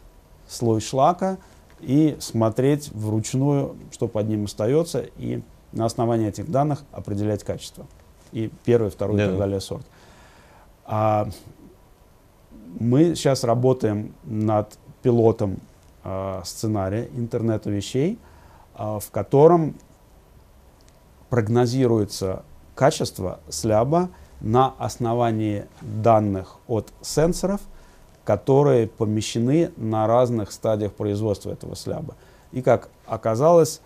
[0.48, 1.38] слой шлака
[1.80, 7.86] и смотреть вручную, что под ним остается, и на основании этих данных определять качество.
[8.32, 9.24] И первый, второй да.
[9.24, 9.86] и так далее сорт.
[10.84, 11.28] А,
[12.78, 15.58] мы сейчас работаем над пилотом
[16.04, 18.18] а, сценария интернета вещей,
[18.74, 19.76] а, в котором
[21.28, 22.42] прогнозируется
[22.74, 27.60] качество сляба на основании данных от сенсоров,
[28.24, 32.14] которые помещены на разных стадиях производства этого сляба.
[32.52, 33.80] И как оказалось,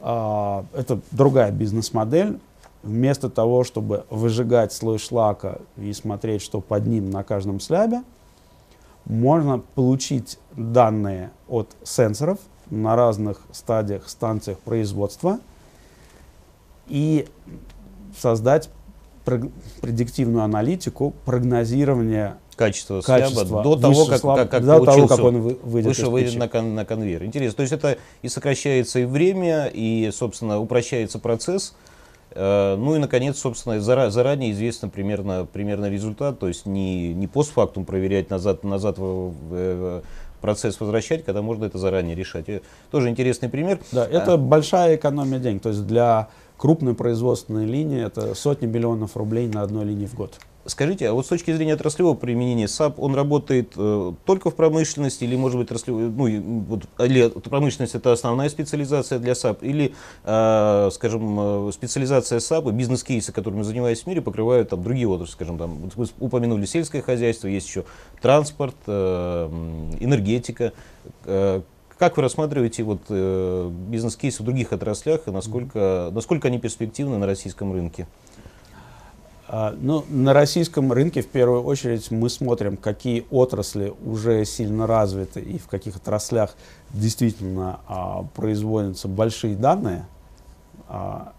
[0.00, 2.40] э, это другая бизнес-модель.
[2.82, 8.02] Вместо того, чтобы выжигать слой шлака и смотреть, что под ним на каждом слябе,
[9.04, 12.38] можно получить данные от сенсоров
[12.70, 15.38] на разных стадиях, станциях производства
[16.88, 17.28] и
[18.16, 18.68] создать
[19.24, 25.18] предиктивную аналитику прогнозирования качества, качества сляба до того, как, слаб, как, как до того, как
[25.20, 27.24] он выйдет, вышел, выйдет на, на конвейер.
[27.24, 27.56] Интересно.
[27.56, 31.74] То есть это и сокращается и время, и, собственно, упрощается процесс.
[32.30, 37.84] Э, ну и, наконец, собственно, заранее известно примерно, примерно результат, то есть не, не постфактум
[37.84, 40.02] проверять назад, назад в
[40.42, 42.48] процесс возвращать, когда можно это заранее решать.
[42.48, 43.78] И тоже интересный пример.
[43.92, 45.62] Да, это а, большая экономия денег.
[45.62, 46.28] То есть для
[46.62, 50.38] крупной производственной линии это сотни миллионов рублей на одной линии в год.
[50.64, 55.24] Скажите, а вот с точки зрения отраслевого применения SAP, он работает э, только в промышленности
[55.24, 60.90] или, может быть, отраслевой, ну, вот, или промышленность это основная специализация для SAP, или, э,
[60.92, 65.58] скажем, э, специализация SAP и бизнес-кейсы, которыми занимаюсь в мире, покрывают там другие отрасли, скажем,
[65.58, 67.84] там, вы упомянули сельское хозяйство, есть еще
[68.20, 69.48] транспорт, э,
[69.98, 70.72] энергетика.
[71.24, 71.62] Э,
[72.02, 77.26] как вы рассматриваете вот, э, бизнес-кейсы в других отраслях и насколько, насколько они перспективны на
[77.26, 78.08] российском рынке?
[79.46, 85.38] А, ну, на российском рынке в первую очередь мы смотрим, какие отрасли уже сильно развиты
[85.38, 86.56] и в каких отраслях
[86.90, 90.04] действительно а, производятся большие данные,
[90.88, 91.34] а,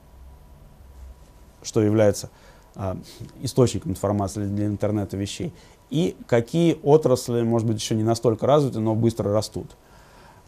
[1.61, 2.29] что является
[2.75, 2.95] а,
[3.41, 5.51] источником информации для интернета вещей,
[5.89, 9.75] и какие отрасли, может быть, еще не настолько развиты, но быстро растут.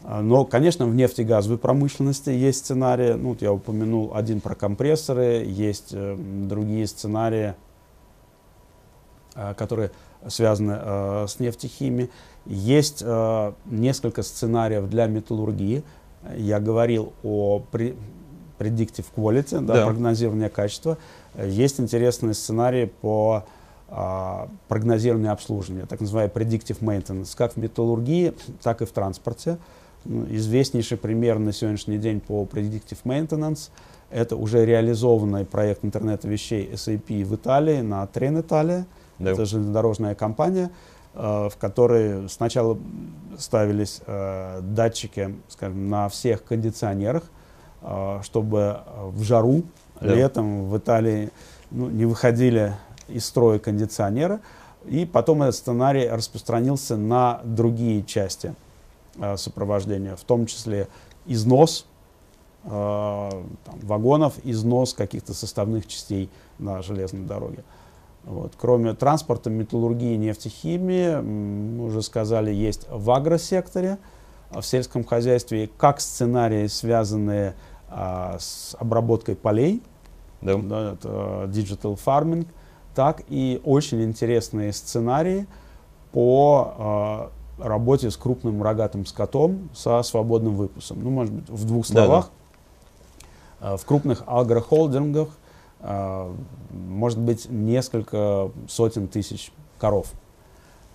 [0.08, 3.14] Но, конечно, в нефтегазовой промышленности есть сценарии.
[3.14, 7.54] Ну, вот я упомянул один про компрессоры, есть э, другие сценарии,
[9.34, 9.90] э, которые
[10.28, 12.10] связаны э, с нефтехимией.
[12.44, 13.04] Есть
[13.64, 15.82] несколько сценариев для металлургии.
[16.36, 19.86] Я говорил о predictive quality, да, да.
[19.86, 20.96] прогнозирование качества.
[21.36, 23.44] Есть интересные сценарии по
[23.88, 29.58] э, прогнозированию обслуживания, так называемый predictive maintenance, как в металлургии, так и в транспорте
[30.30, 33.70] известнейший пример на сегодняшний день по Predictive Maintenance–
[34.10, 38.86] это уже реализованный проект интернета вещей SAP в Италии на Трен Италия.
[39.18, 39.32] Да.
[39.32, 40.70] Это железнодорожная компания,
[41.14, 42.78] э, в которой сначала
[43.36, 47.24] ставились э, датчики скажем, на всех кондиционерах,
[47.82, 48.78] э, чтобы
[49.10, 49.64] в жару
[50.00, 50.14] да.
[50.14, 51.30] летом в Италии
[51.70, 52.74] ну, не выходили
[53.08, 54.40] из строя кондиционеры.
[54.84, 58.54] И потом этот сценарий распространился на другие части
[59.36, 60.88] сопровождения, в том числе
[61.26, 61.86] износ
[62.64, 67.64] э, там, вагонов, износ каких-то составных частей на железной дороге.
[68.24, 68.54] Вот.
[68.58, 73.98] Кроме транспорта, металлургии, нефтехимии, мы уже сказали, есть в агросекторе,
[74.50, 77.54] в сельском хозяйстве, как сценарии, связанные
[77.88, 79.82] а, с обработкой полей,
[80.42, 80.56] да.
[80.56, 82.46] Да, это digital farming,
[82.94, 85.46] так и очень интересные сценарии
[86.12, 91.02] по э, работе с крупным рогатым скотом со свободным выпуском.
[91.02, 92.30] Ну, может быть, в двух словах.
[93.60, 93.76] Да, да.
[93.76, 95.28] В крупных агрохолдингах
[95.80, 96.34] э,
[96.70, 100.12] может быть несколько сотен тысяч коров,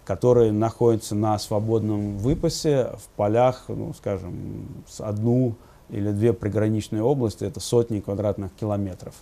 [0.05, 5.55] которые находятся на свободном выпасе в полях, ну, скажем, с одну
[5.89, 9.15] или две приграничные области, это сотни квадратных километров.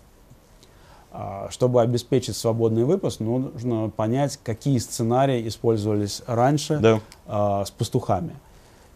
[1.12, 7.00] А, чтобы обеспечить свободный выпуск, нужно понять, какие сценарии использовались раньше да.
[7.26, 8.36] а, с пастухами.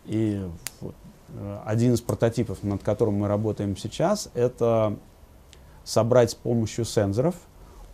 [0.06, 0.46] И
[0.80, 0.94] вот,
[1.30, 4.96] э, один из прототипов, над которым мы работаем сейчас, это
[5.84, 7.36] собрать с помощью сенсоров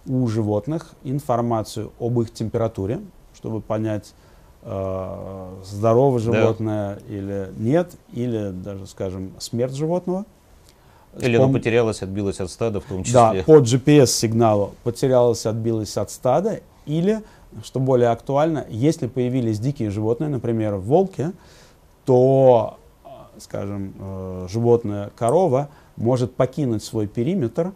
[0.05, 2.99] у животных информацию об их температуре,
[3.34, 4.13] чтобы понять,
[4.63, 7.01] э, здорово животное да.
[7.08, 10.25] или нет, или даже, скажем, смерть животного.
[11.19, 13.13] Или оно потерялось, отбилось от стада в том числе.
[13.13, 16.62] Да, по GPS-сигналу потерялось, отбилось от стада.
[16.86, 17.22] Или,
[17.63, 21.32] что более актуально, если появились дикие животные, например, волки,
[22.06, 22.78] то,
[23.38, 27.74] скажем, э, животное корова может покинуть свой периметр,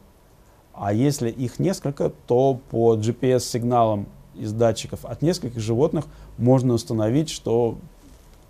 [0.73, 6.05] а если их несколько, то по GPS-сигналам из датчиков от нескольких животных
[6.37, 7.77] можно установить, что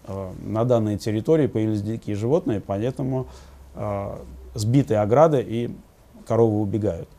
[0.07, 3.27] э, на данной территории появились дикие животные, поэтому
[3.75, 4.15] э,
[4.53, 5.75] сбитые ограды, и
[6.27, 7.09] коровы убегают.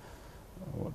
[0.75, 0.93] Вот.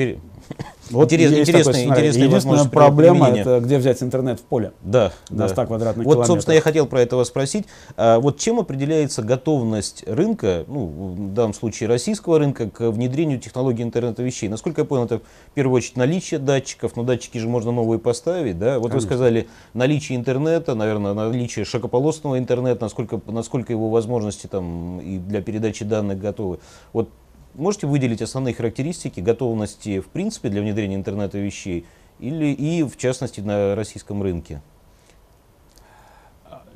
[0.90, 4.72] Вот интересный, интересный, интересный Единственная проблема это где взять интернет в поле.
[4.82, 5.12] Да.
[5.28, 5.66] На 100 да.
[5.66, 7.66] квадратных Вот, собственно, я хотел про это вас спросить.
[7.96, 13.82] А, вот чем определяется готовность рынка, ну, в данном случае российского рынка, к внедрению технологий
[13.82, 14.48] интернета вещей?
[14.48, 18.58] Насколько я понял, это в первую очередь наличие датчиков, но датчики же можно новые поставить,
[18.58, 18.78] да?
[18.78, 18.96] Вот Конечно.
[18.96, 25.40] вы сказали наличие интернета, наверное, наличие широкополосного интернета, насколько, насколько его возможности там и для
[25.40, 26.58] передачи данных готовы.
[26.92, 27.10] Вот
[27.54, 31.84] Можете выделить основные характеристики готовности в принципе для внедрения интернета вещей
[32.18, 34.62] или и в частности на российском рынке?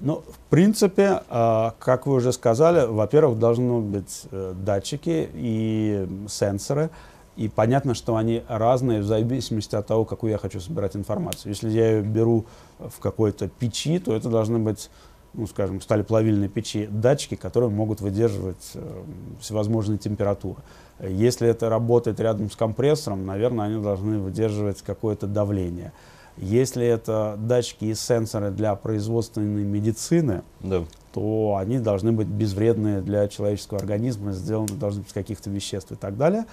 [0.00, 6.90] Ну, в принципе, а, как вы уже сказали, во-первых, должны быть э, датчики и сенсоры.
[7.36, 11.50] И понятно, что они разные в зависимости от того, какую я хочу собирать информацию.
[11.50, 12.44] Если я ее беру
[12.78, 14.90] в какой-то печи, то это должны быть
[15.34, 19.02] ну, скажем, сталеплавильной печи датчики, которые могут выдерживать э,
[19.40, 20.62] всевозможные температуры.
[21.00, 25.92] Если это работает рядом с компрессором, наверное, они должны выдерживать какое-то давление.
[26.36, 30.84] Если это датчики и сенсоры для производственной медицины, да.
[31.12, 36.16] то они должны быть безвредные для человеческого организма, сделаны должны быть каких-то веществ и так
[36.16, 36.46] далее.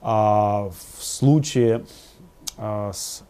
[0.00, 1.84] А в случае
[2.56, 3.22] а, с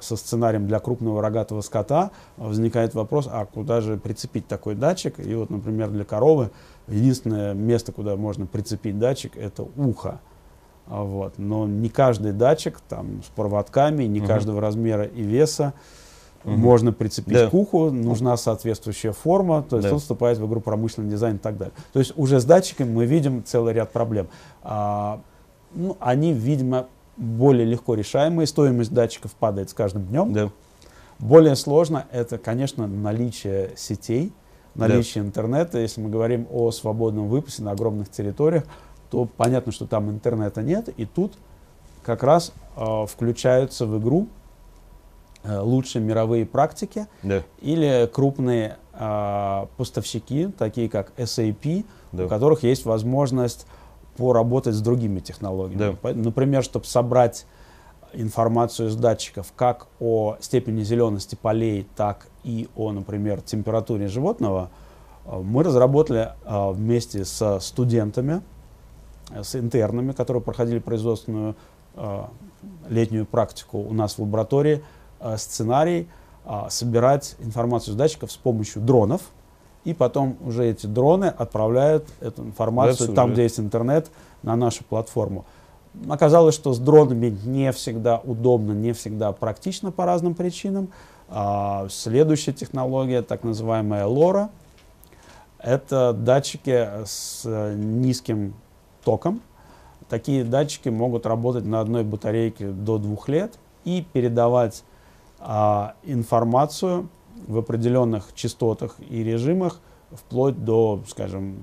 [0.00, 5.18] со сценарием для крупного рогатого скота, возникает вопрос, а куда же прицепить такой датчик?
[5.18, 6.50] И вот, например, для коровы
[6.86, 10.20] единственное место, куда можно прицепить датчик, это ухо.
[10.86, 11.34] А вот.
[11.36, 14.28] Но не каждый датчик там, с проводками, не угу.
[14.28, 15.74] каждого размера и веса
[16.44, 16.54] угу.
[16.54, 17.50] можно прицепить да.
[17.50, 19.94] к уху, нужна соответствующая форма, то есть да.
[19.94, 21.74] он вступает в игру промышленный дизайн и так далее.
[21.92, 24.28] То есть уже с датчиками мы видим целый ряд проблем.
[24.62, 25.20] А,
[25.74, 26.86] ну, они, видимо,
[27.18, 30.32] более легко решаемые, стоимость датчиков падает с каждым днем.
[30.32, 30.50] Да.
[31.18, 34.32] Более сложно это, конечно, наличие сетей,
[34.74, 35.28] наличие да.
[35.28, 35.78] интернета.
[35.78, 38.64] Если мы говорим о свободном выпуске на огромных территориях,
[39.10, 41.32] то понятно, что там интернета нет, и тут
[42.04, 44.28] как раз э, включаются в игру
[45.42, 47.42] э, лучшие мировые практики да.
[47.60, 52.26] или крупные э, поставщики, такие как SAP, да.
[52.26, 53.66] у которых есть возможность
[54.18, 55.96] поработать с другими технологиями.
[56.02, 56.12] Да.
[56.12, 57.46] Например, чтобы собрать
[58.12, 64.70] информацию из датчиков как о степени зелености полей, так и о, например, температуре животного,
[65.24, 68.42] э, мы разработали э, вместе со студентами,
[69.30, 71.56] э, с интернами, которые проходили производственную
[72.88, 74.84] летнюю практику у нас в лаборатории,
[75.36, 76.06] сценарий,
[76.68, 79.22] собирать информацию с датчиков с помощью дронов,
[79.84, 83.34] и потом уже эти дроны отправляют эту информацию That's там, уже.
[83.34, 84.10] где есть интернет,
[84.42, 85.44] на нашу платформу.
[86.08, 90.88] Оказалось, что с дронами не всегда удобно, не всегда практично по разным причинам.
[91.28, 94.48] А, следующая технология, так называемая LoRa,
[95.58, 98.54] это датчики с э, низким
[99.04, 99.40] током.
[100.08, 104.84] Такие датчики могут работать на одной батарейке до двух лет и передавать
[105.40, 107.08] а, информацию
[107.46, 109.80] в определенных частотах и режимах
[110.12, 111.56] вплоть до, скажем,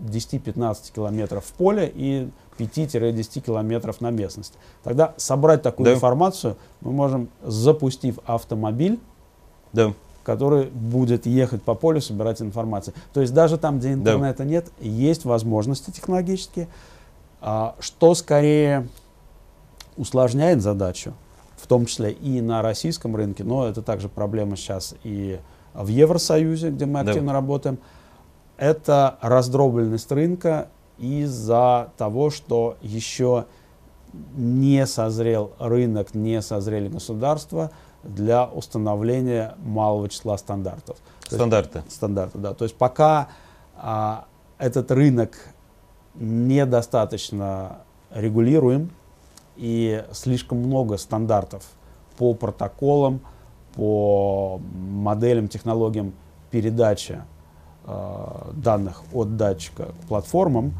[0.00, 4.56] 10-15 километров в поле и 5-10 километров на местности.
[4.82, 5.94] Тогда собрать такую Да.
[5.94, 8.98] информацию мы можем, запустив автомобиль,
[9.72, 9.92] Да.
[10.22, 12.94] который будет ехать по полю, собирать информацию.
[13.12, 16.68] То есть даже там, где интернета нет, есть возможности технологические,
[17.42, 18.88] а, что скорее
[19.96, 21.12] усложняет задачу,
[21.64, 25.40] в том числе и на российском рынке, но это также проблема сейчас и
[25.72, 27.10] в Евросоюзе, где мы Да.
[27.12, 27.78] активно работаем,
[28.58, 33.46] это раздробленность рынка из-за того, что еще
[34.36, 37.70] не созрел рынок, не созрели государства
[38.02, 40.98] для установления малого числа стандартов.
[40.98, 41.30] То есть-
[41.88, 42.38] Стандарты.
[42.38, 42.52] да.
[42.52, 43.28] То есть пока
[43.76, 44.26] а,
[44.58, 45.30] этот рынок
[46.14, 47.78] недостаточно
[48.10, 48.90] регулируем
[49.56, 51.64] и слишком много стандартов
[52.16, 53.20] по протоколам,
[53.74, 56.12] по моделям, технологиям
[56.50, 57.22] передачи
[57.84, 60.74] а, данных от датчика к платформам,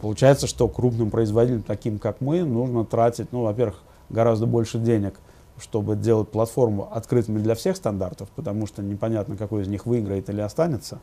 [0.00, 5.14] получается, что крупным производителям, таким как мы, нужно тратить, ну, во-первых, гораздо больше денег,
[5.58, 10.40] чтобы делать платформу открытыми для всех стандартов, потому что непонятно, какой из них выиграет или
[10.40, 11.00] останется.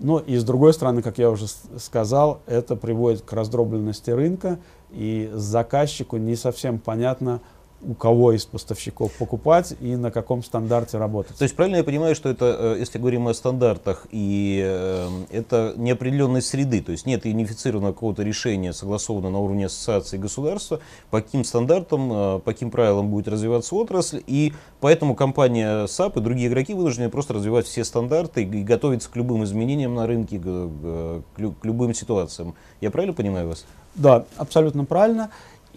[0.00, 1.46] Но и с другой стороны, как я уже
[1.78, 4.58] сказал, это приводит к раздробленности рынка,
[4.92, 7.40] и заказчику не совсем понятно,
[7.82, 11.36] у кого из поставщиков покупать и на каком стандарте работать.
[11.36, 15.74] То есть правильно я понимаю, что это, э, если говорим о стандартах, и э, это
[15.76, 21.44] неопределенной среды, то есть нет унифицированного какого-то решения, согласованного на уровне ассоциации государства, по каким
[21.44, 26.74] стандартам, э, по каким правилам будет развиваться отрасль, и поэтому компания SAP и другие игроки
[26.74, 32.54] вынуждены просто развивать все стандарты и готовиться к любым изменениям на рынке, к любым ситуациям.
[32.80, 33.64] Я правильно понимаю вас?
[33.94, 35.30] Да, абсолютно правильно.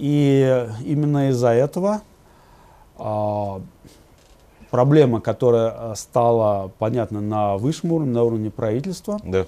[0.04, 2.02] И именно из-за этого
[2.98, 3.62] а,
[4.70, 9.46] проблема, которая а, стала понятна на высшем уровне, на уровне правительства, Да.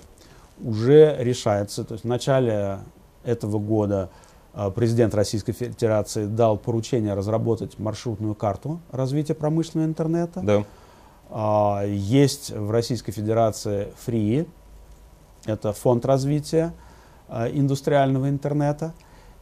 [0.64, 1.84] уже решается.
[1.84, 2.80] То есть в начале
[3.26, 4.10] этого года
[4.54, 10.40] а, президент Российской Федерации дал поручение разработать маршрутную карту развития промышленного интернета.
[10.42, 11.84] Да.
[11.84, 14.48] Есть в Российской Федерации ФРИИ,
[15.48, 16.72] это фонд развития
[17.52, 18.94] индустриального интернета.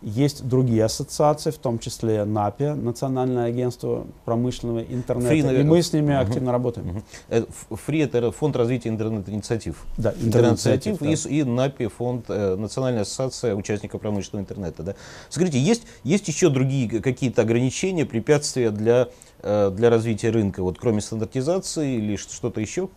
[0.04, 5.30] Есть другие ассоциации, в том числе НАПИ, Национальное агентство промышленного интернета.
[5.30, 6.22] ФРИ, и наверное, мы с ними мгм.
[6.22, 7.04] активно работаем.
[7.30, 9.86] Э, ФРИ это фонд развития интернет-инициатив.
[9.98, 11.10] Да, Интернет-инициатив да.
[11.10, 14.84] и, и НАПИ, фонд э, Национальная ассоциация участников промышленного интернета.
[14.84, 14.96] Да?
[15.30, 19.08] Скажите, есть, есть еще другие какие-то ограничения, препятствия для,
[19.42, 22.90] э, для развития рынка, вот кроме стандартизации или что-то еще?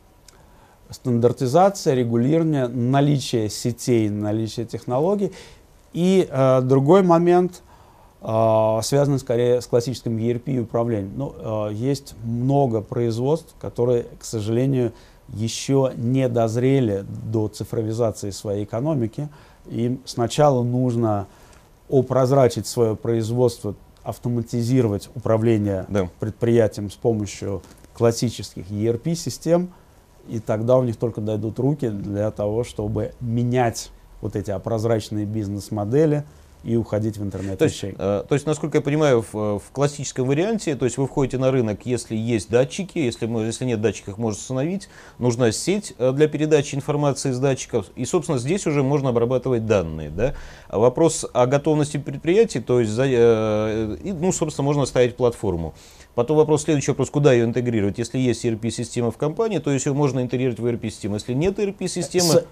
[0.90, 5.32] стандартизация, регулирование, наличие сетей, наличие технологий.
[5.96, 7.62] И э, другой момент,
[8.20, 11.12] э, связанный скорее с классическим ERP и управлением.
[11.16, 14.92] Ну, э, есть много производств, которые, к сожалению,
[15.28, 19.30] еще не дозрели до цифровизации своей экономики.
[19.70, 21.28] Им сначала нужно
[21.88, 26.10] опрозрачить свое производство, автоматизировать управление Да.
[26.20, 27.62] предприятием с помощью
[27.94, 29.70] классических ERP-систем,
[30.28, 33.90] и тогда у них только дойдут руки для того, чтобы менять
[34.20, 36.24] вот эти прозрачные бизнес-модели
[36.66, 37.94] и уходить в интернет То есть, вещей.
[37.96, 41.38] э, то есть, насколько я понимаю, в, э, в классическом варианте, то есть вы входите
[41.38, 44.88] на рынок, если есть датчики, если, если нет датчиков, их можно установить,
[45.18, 50.10] нужна сеть э, для передачи информации из датчиков, и, собственно, здесь уже можно обрабатывать данные.
[50.10, 50.34] Да?
[50.66, 55.72] А вопрос о готовности предприятий, то есть, за, э, ну, собственно, можно ставить платформу.
[56.16, 57.98] Потом вопрос, следующий вопрос, куда ее интегрировать?
[57.98, 61.16] Если есть ERP-система в компании, то есть ее можно интегрировать в ERP-систему.
[61.16, 62.42] Если нет ERP-системы,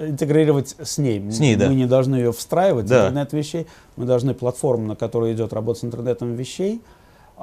[0.00, 1.20] интегрировать с ней.
[1.30, 1.68] С ней, да.
[1.68, 3.02] Мы не должны ее встраивать Да.
[3.02, 3.66] в интернет вещей.
[3.96, 6.80] Мы должны платформу, на которой идет работа с интернетом вещей,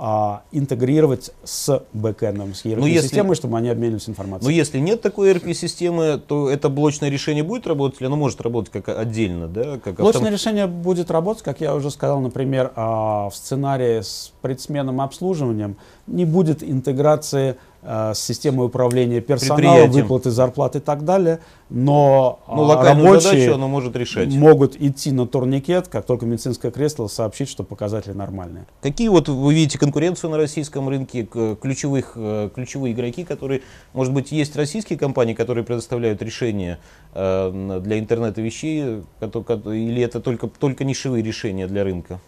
[0.01, 4.49] а, интегрировать с бэкэндом, с Ну, ERP-системой, чтобы они обменивались информацией.
[4.49, 8.71] Но если нет такой ERP-системы, то это блочное решение будет работать или оно может работать
[8.71, 9.47] как отдельно?
[9.47, 9.77] Да?
[9.77, 14.31] Как Блочное автом- решение будет работать, как я уже сказал, например, а, в сценарии с
[14.41, 15.75] предсменным обслуживанием
[16.07, 22.83] не будет интеграции с системой управления персоналом, выплаты зарплат и так далее, но Ну, а,
[22.83, 24.33] рабочие задачу оно может решать.
[24.33, 28.65] могут идти на турникет, как только медицинское кресло сообщит, что показатели нормальные.
[28.81, 33.61] Какие вот вы видите конкуренцию на российском рынке, ключевых, э, ключевые игроки, которые,
[33.93, 36.79] может быть, есть российские компании, которые предоставляют решения
[37.13, 42.19] э, для интернета вещей, или это только, только нишевые решения для рынка?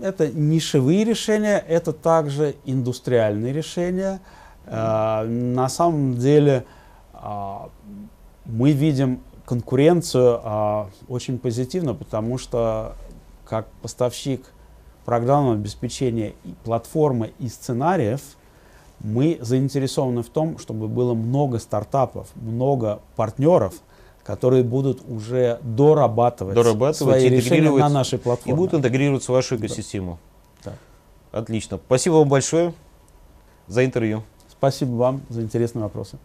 [0.00, 4.20] Это нишевые решения, это также индустриальные решения.
[4.66, 6.64] Э, На самом деле
[7.12, 7.68] а,
[8.44, 12.94] мы видим конкуренцию а, очень позитивно, потому что
[13.48, 14.52] как поставщик
[15.04, 18.20] программного обеспечения, и платформы и сценариев,
[18.98, 23.74] мы заинтересованы в том, чтобы было много стартапов, много партнеров,
[24.24, 28.56] которые будут уже дорабатывать, Дорабатывать, свои решения на нашей И платформе.
[28.56, 30.18] будут интегрироваться в вашу экосистему.
[30.64, 30.72] Да.
[31.30, 31.78] Отлично.
[31.86, 32.74] Спасибо вам большое
[33.68, 34.24] за интервью.
[34.58, 36.16] Спасибо вам за интересные вопросы.